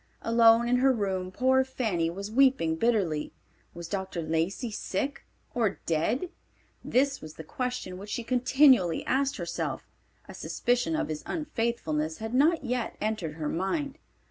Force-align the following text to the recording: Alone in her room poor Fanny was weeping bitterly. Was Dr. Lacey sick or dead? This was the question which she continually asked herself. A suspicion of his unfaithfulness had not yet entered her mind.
Alone 0.23 0.67
in 0.67 0.77
her 0.77 0.91
room 0.91 1.29
poor 1.29 1.63
Fanny 1.63 2.09
was 2.09 2.31
weeping 2.31 2.75
bitterly. 2.75 3.31
Was 3.75 3.87
Dr. 3.87 4.23
Lacey 4.23 4.71
sick 4.71 5.27
or 5.53 5.79
dead? 5.85 6.31
This 6.83 7.21
was 7.21 7.35
the 7.35 7.43
question 7.43 7.99
which 7.99 8.09
she 8.09 8.23
continually 8.23 9.05
asked 9.05 9.37
herself. 9.37 9.85
A 10.27 10.33
suspicion 10.33 10.95
of 10.95 11.09
his 11.09 11.21
unfaithfulness 11.27 12.17
had 12.17 12.33
not 12.33 12.63
yet 12.65 12.95
entered 12.99 13.35
her 13.35 13.47
mind. 13.47 13.99